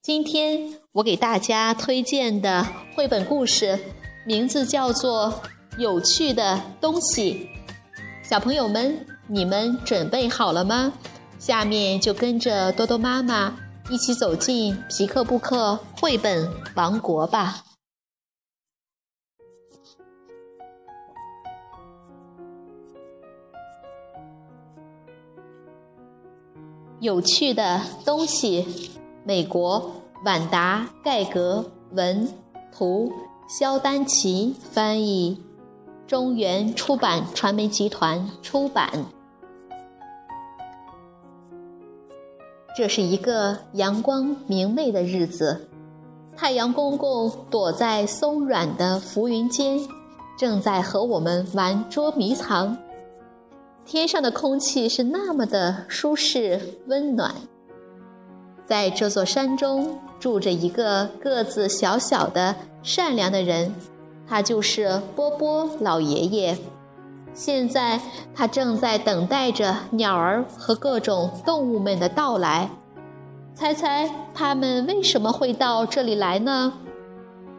[0.00, 3.78] 今天我给大家推荐的绘本故事
[4.24, 5.42] 名字叫做
[5.78, 7.48] 《有趣的东西》。
[8.28, 10.92] 小朋友们，你们准备好了吗？
[11.40, 13.58] 下面就跟着多多妈妈
[13.90, 17.64] 一起走进皮克布克绘本王国吧。
[27.00, 28.92] 有趣的东西。
[29.28, 29.92] 美国
[30.24, 32.26] 晚达盖格文
[32.72, 33.12] 图
[33.46, 35.38] 肖丹奇翻译，
[36.06, 38.90] 中原出版传媒集团出版。
[42.74, 45.68] 这是一个阳光明媚的日子，
[46.34, 49.78] 太阳公公躲在松软的浮云间，
[50.38, 52.78] 正在和我们玩捉迷藏。
[53.84, 57.34] 天上的空气是那么的舒适温暖。
[58.68, 63.74] 在这座山中住着一个个子小小的、善良的人，
[64.28, 66.58] 他就是波波老爷爷。
[67.32, 67.98] 现在
[68.34, 72.68] 他正在等待着鸟儿和各种动物们的到来。
[73.54, 76.74] 猜猜他们为什么会到这里来呢？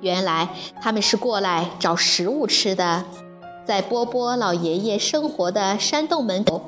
[0.02, 0.50] 原来
[0.80, 3.04] 他们是过来找食物吃的。
[3.66, 6.62] 在波波老爷爷生活的山洞门口。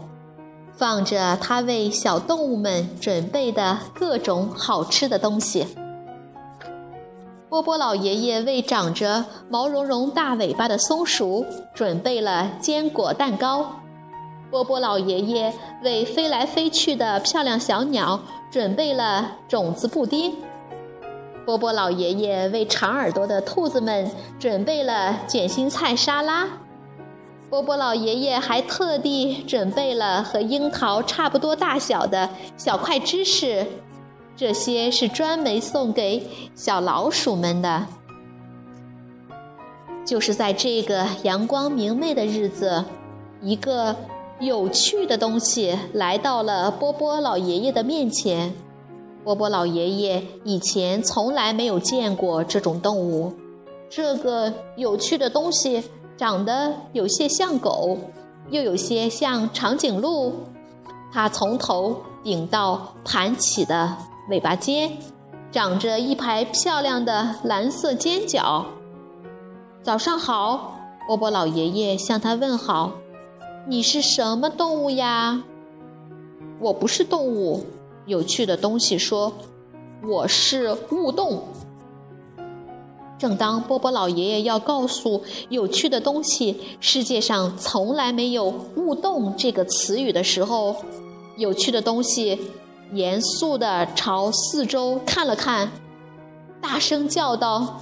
[0.82, 5.68] 放着他为小动物们准备的各种好吃的东西。
[7.50, 11.46] 波波老爷爷为长着毛茸茸大尾巴的松鼠
[11.76, 13.74] 准备了坚果蛋糕。
[14.50, 18.20] 波波老爷爷为飞来飞去的漂亮小鸟
[18.52, 20.36] 准备了种子布丁。
[21.46, 26.48] 波波老爷爷为长耳朵的兔子们准备了卷心菜沙拉。
[27.52, 33.68] 波波老爷爷还特地准备了和樱桃差不多大小的小块芝士，
[34.38, 36.26] 这些是专门送给
[36.56, 37.86] 小老鼠们的。
[40.06, 42.86] 就是在这个阳光明媚的日子，
[43.42, 43.98] 一个
[44.40, 48.54] 有趣的东西来到了波波老爷爷的面前。
[49.26, 53.34] 波波老爷爷以前从来没有见过这种动物，
[53.90, 55.84] 这个有趣的东西。
[56.22, 57.98] 长得有些像狗，
[58.52, 60.32] 又有些像长颈鹿。
[61.12, 63.98] 它从头顶到盘起的
[64.30, 65.00] 尾巴尖，
[65.52, 68.64] 长着一排漂亮的蓝色尖角。
[69.82, 70.76] 早上好，
[71.08, 72.92] 波波老爷爷向他问好。
[73.68, 75.42] 你是什么动物呀？
[76.60, 77.66] 我不是动物。
[78.06, 79.34] 有趣的东西说
[80.08, 81.42] ：“我是物动。”
[83.22, 90.76] 正当波波老爷爷要告诉有趣的东西世界上从来没有“勿动”这个词语的时候，
[91.38, 92.40] 有趣的东西
[92.94, 95.72] 严肃地朝四周看了看，
[96.60, 97.82] 大声叫道：“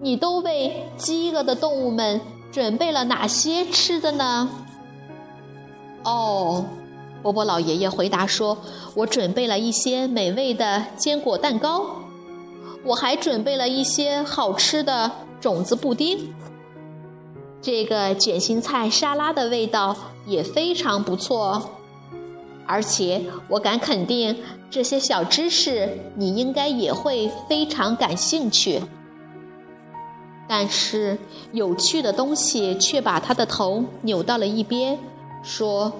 [0.00, 2.20] 你都为饥饿的动物们
[2.52, 4.48] 准备了哪些吃的呢？”
[6.06, 6.64] 哦，
[7.20, 8.56] 波波老爷爷回答说
[8.94, 11.84] ：“我准备了一些美味的坚果蛋糕。”
[12.84, 15.10] 我还准备了一些好吃的
[15.40, 16.34] 种子布丁，
[17.60, 21.70] 这个卷心菜沙拉的味道也非常不错，
[22.66, 24.36] 而且我敢肯定，
[24.68, 28.80] 这些小知识你应该也会非常感兴趣。
[30.48, 31.16] 但是
[31.52, 34.98] 有趣的东西却把他的头扭到了一边，
[35.42, 35.92] 说：“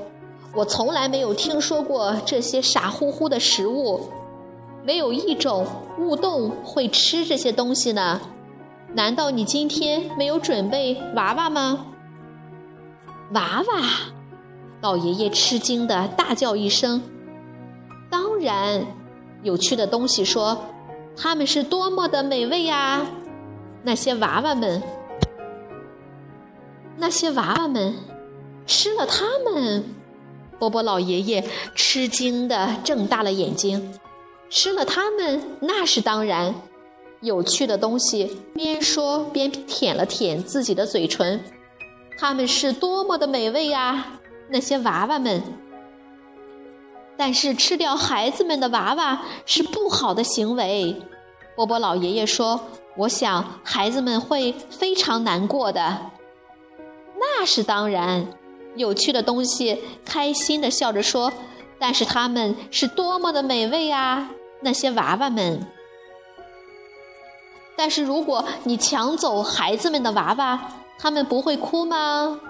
[0.54, 4.00] 我从来没有听说过这些傻乎乎的食物。”
[4.84, 5.66] 没有一种
[5.98, 8.20] 物动会吃这些东西呢？
[8.94, 11.86] 难道你今天没有准备娃娃吗？
[13.32, 13.82] 娃娃！
[14.80, 17.00] 老爷爷吃惊的大叫一声。
[18.10, 18.84] 当然，
[19.42, 20.66] 有趣的东西说，
[21.16, 23.06] 他们是多么的美味呀！
[23.84, 24.82] 那些娃娃们，
[26.96, 27.94] 那些娃娃们
[28.66, 29.84] 吃了它们。
[30.58, 31.44] 波波老爷爷
[31.74, 33.94] 吃惊的睁大了眼睛。
[34.54, 36.54] 吃了它们那是当然，
[37.22, 41.42] 有趣的东西边说边舔了舔自己的嘴唇，
[42.18, 44.20] 它们是多么的美味呀！
[44.50, 45.42] 那些娃娃们，
[47.16, 51.00] 但是吃掉孩子们的娃娃是不好的行为。
[51.56, 52.60] 波波老爷爷说
[52.98, 56.10] ：“我想孩子们会非常难过的。”
[57.18, 58.26] 那是当然，
[58.76, 61.32] 有趣的东西开心的笑着说
[61.80, 64.30] ：“但是它们是多么的美味啊！
[64.62, 65.60] 那些娃娃们。”
[67.76, 72.40] 但是如果你抢走孩子们的娃娃，他们不会哭吗？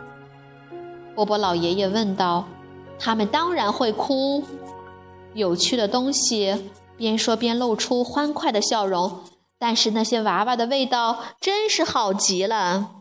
[1.15, 2.47] 波波老爷爷问道。
[2.99, 4.45] “他们当然会哭。”
[5.35, 9.25] 有趣的东西边说边露出欢快的笑容。
[9.59, 12.97] 但是那些娃娃的味道真是好极了。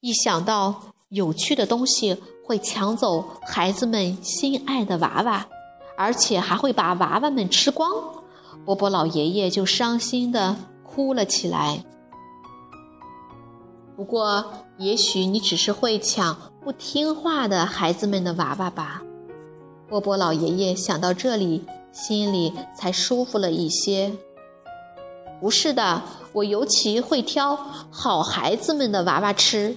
[0.00, 5.46] 一想到有趣的东西会抢走孩子们心爱的娃娃，
[5.96, 7.90] 而且还会把娃娃们吃光，
[8.64, 10.56] 波波老爷爷就伤心的。
[10.94, 11.82] 哭了起来。
[13.96, 14.44] 不过，
[14.76, 19.00] 也许你只是会抢不听话的孩子们的娃娃吧。
[19.88, 24.12] 波波老爷爷想到这里，心里才舒服了一些。
[25.40, 26.02] 不是的，
[26.34, 27.56] 我尤其会挑
[27.90, 29.74] 好孩子们的娃娃吃。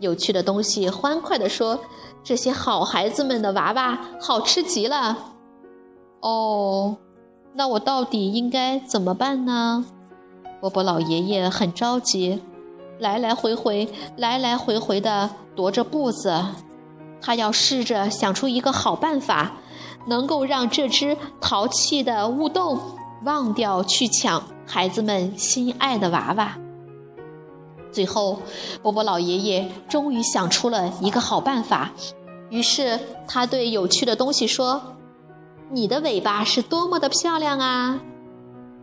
[0.00, 1.78] 有趣的东西欢快地说
[2.24, 5.34] ：“这些好孩子们的娃娃好吃极了。”
[6.20, 6.96] 哦，
[7.54, 9.84] 那我到底应该怎么办呢？
[10.60, 12.42] 波波老爷爷很着急，
[12.98, 16.44] 来来回回、来来回回的踱着步子。
[17.20, 19.52] 他要试着想出一个好办法，
[20.06, 22.80] 能够让这只淘气的乌洞
[23.24, 26.56] 忘掉去抢孩子们心爱的娃娃。
[27.90, 28.40] 最后，
[28.82, 31.92] 波波老爷爷终于想出了一个好办法。
[32.50, 34.96] 于是，他对有趣的东西说
[35.70, 38.00] ：“你的尾巴是多么的漂亮啊！”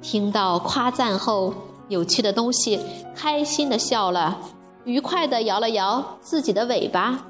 [0.02, 1.54] 听到夸赞后，
[1.88, 2.80] 有趣的东西
[3.16, 4.38] 开心的笑了，
[4.84, 7.26] 愉快的摇了摇自己的尾巴。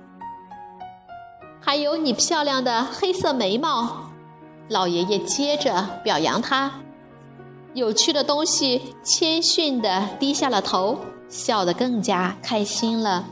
[1.61, 4.11] 还有你漂亮的黑色眉毛，
[4.69, 6.71] 老爷爷接着表扬他。
[7.73, 10.97] 有趣的东西谦逊的低下了头，
[11.27, 13.25] 笑得更加开心了。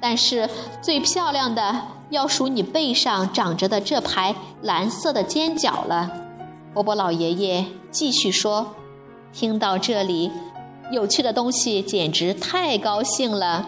[0.00, 0.48] 但是
[0.80, 1.82] 最漂亮的
[2.14, 6.10] 要数你背上长着的这排蓝色的尖角了。
[6.72, 8.74] 波波老爷爷继续说
[9.34, 10.30] ：“听到这里，
[10.90, 13.66] 有趣的东西简直太高兴了。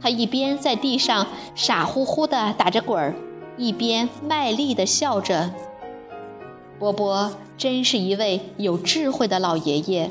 [0.00, 3.14] 他一边在地上傻乎乎地打着滚儿，
[3.56, 5.50] 一边卖力地笑着。
[6.78, 10.10] 波波真是一位有智慧的老爷爷。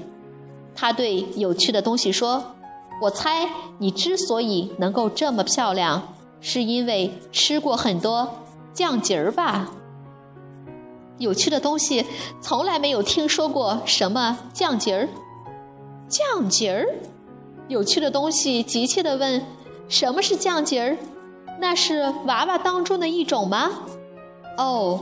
[0.75, 2.55] 他对有趣的东西说
[3.03, 8.43] ：‘我猜你之所以能够这么漂亮，是因为吃过很多
[8.73, 9.71] 酱鸡儿吧？’”
[11.17, 12.05] 有趣的东西
[12.41, 15.07] 从来没有听说过什么酱节儿，
[16.09, 16.87] 酱节儿。
[17.67, 19.41] 有趣的东西急切地问
[19.87, 20.97] ：“什么是酱节儿？
[21.59, 23.69] 那是娃娃当中的一种吗？”
[24.57, 24.99] 哦，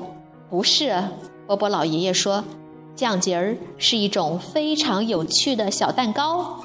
[0.49, 1.03] 不是，
[1.47, 2.43] 波波老爷爷说，
[2.95, 6.63] 酱节儿是一种非常有趣的小蛋糕。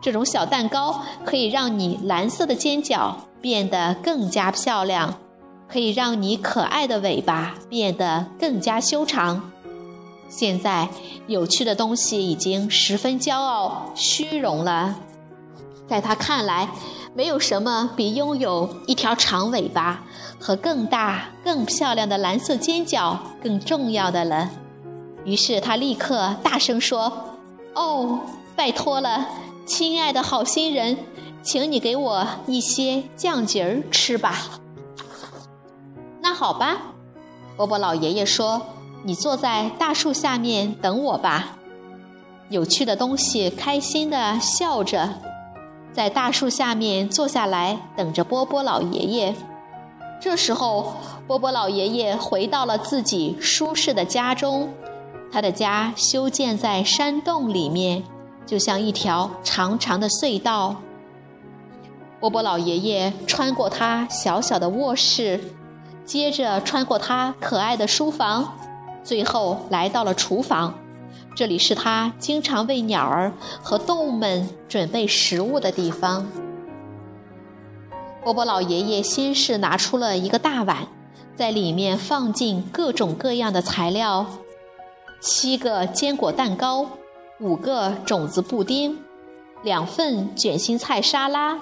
[0.00, 5.14] 这种小蛋糕可以让你蓝色的尖角变得更加漂亮。
[5.72, 9.52] 可以让你可爱的尾巴变得更加修长。
[10.28, 10.88] 现在，
[11.28, 14.96] 有趣的东西已经十分骄傲、虚荣了。
[15.86, 16.68] 在他看来，
[17.14, 20.02] 没有什么比拥有一条长尾巴
[20.40, 24.50] 和更大、更漂亮的蓝色尖角更重要的了。
[25.24, 27.12] 于是，他立刻大声说
[27.74, 28.18] ：“哦，
[28.56, 29.28] 拜托了，
[29.66, 30.98] 亲爱的好心人，
[31.42, 34.60] 请你给我一些酱节儿吃吧。”
[36.20, 36.94] 那好吧，
[37.56, 38.62] 波波老爷爷说
[39.04, 41.56] ：“你坐在大树下面等我吧。”
[42.50, 45.14] 有趣的东西开心的笑着，
[45.92, 49.34] 在大树下面坐下来等着波波老爷爷。
[50.20, 50.94] 这时候，
[51.26, 54.68] 波波老爷爷回到了自己舒适的家中，
[55.32, 58.02] 他的家修建在山洞里面，
[58.46, 60.76] 就像一条长长的隧道。
[62.18, 65.40] 波波老爷爷穿过他小小的卧室。
[66.06, 68.58] 接着穿过他可爱的书房，
[69.04, 70.74] 最后来到了厨房。
[71.36, 73.32] 这里是他经常为鸟儿
[73.62, 76.26] 和动物们准备食物的地方。
[78.24, 80.88] 波波老爷爷先是拿出了一个大碗，
[81.36, 84.26] 在里面放进各种各样的材料：
[85.20, 86.86] 七个坚果蛋糕，
[87.40, 88.98] 五个种子布丁，
[89.62, 91.58] 两份卷心菜沙拉，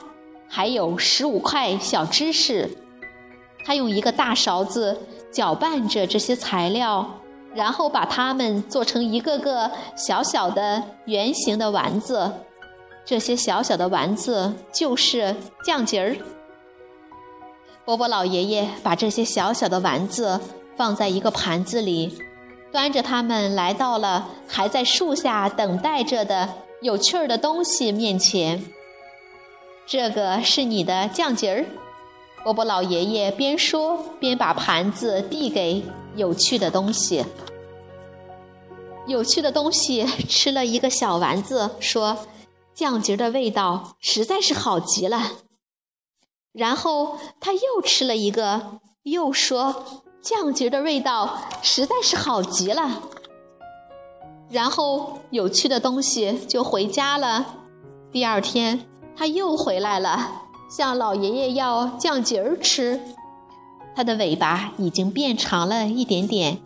[0.49, 2.69] 还有十五块小芝士。
[3.65, 4.99] 他用一个大勺子
[5.31, 7.21] 搅拌着这些材料，
[7.55, 12.33] 然后把它们做成一个个小小的圆形的丸子。
[13.05, 16.17] 这些小小的丸子就是酱节儿。
[17.85, 20.41] 波波老爷爷把这些小小的丸子
[20.77, 22.19] 放在一个盘子里，
[22.71, 28.65] 端着它们来到了还在树下等待着的有趣儿的东西面前。
[29.87, 31.65] 这个是你的酱吉儿，
[32.45, 35.83] 波波老爷爷边说边把盘子递给
[36.15, 37.25] 有趣的东西。
[39.07, 42.27] 有趣的东西吃了一个小丸子，说
[42.77, 45.33] ：“酱吉儿的味道实在是好极了。”
[46.53, 53.03] 然后他又吃了一个，又说：“酱吉儿的味道实在是好极了。”
[54.51, 57.47] 然后有趣的东西就回家了。
[58.11, 58.87] 第二天。
[59.21, 63.01] 他又回来了，向老爷爷要酱吉儿吃。
[63.97, 66.59] 他的尾巴已经变长了一点点，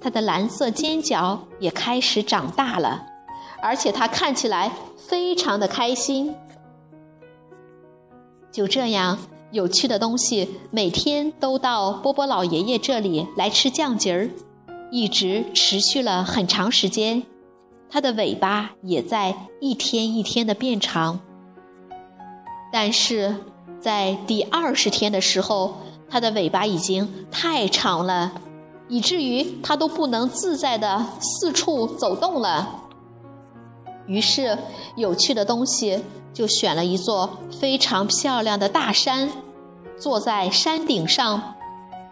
[0.00, 3.06] 他的蓝色尖角也开始长大了，
[3.62, 6.34] 而且他看起来非常的开心。
[8.50, 9.16] 就这样，
[9.52, 14.30] 有趣的东西每天都到波波老爷爷这里来吃酱吉儿，
[14.92, 17.24] 一直持续了很长时间。
[17.90, 21.18] 它的尾巴也在一天一天的变长。
[22.72, 23.34] 但是
[23.80, 25.78] 在第二十天的时候，
[26.08, 28.32] 它的尾巴已经太长了，
[28.88, 32.84] 以至于它都不能自在的四处走动了。
[34.06, 34.58] 于是，
[34.96, 36.02] 有趣的东西
[36.32, 39.30] 就选了一座非常漂亮的大山，
[39.98, 41.54] 坐在山顶上。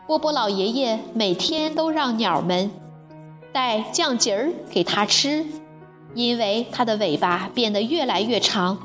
[0.06, 2.70] 波波老爷爷每天都让鸟们
[3.52, 5.44] 带酱吉儿给它吃，
[6.14, 8.78] 因为它的尾巴变得越来越长。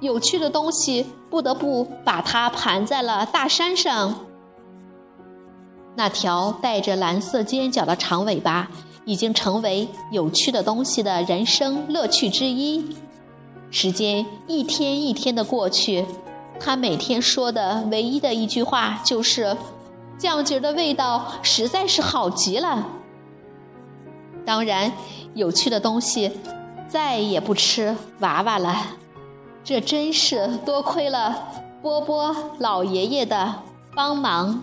[0.00, 4.14] 有趣的东西不得不把它盘在了大山上。
[5.96, 8.70] 那条带着蓝色尖角的长尾巴
[9.08, 12.94] 已经成为有趣的东西的人生乐趣之一。
[13.70, 16.04] 时间一天一天的过去，
[16.60, 19.56] 他每天说的唯一的一句话就是
[20.20, 22.86] ：“酱汁的味道实在是好极了。”
[24.44, 24.92] 当然，
[25.32, 26.30] 有趣的东西
[26.86, 28.76] 再也不吃娃娃了。
[29.64, 31.48] 这真是多亏了
[31.80, 33.54] 波波老爷爷的
[33.94, 34.62] 帮忙。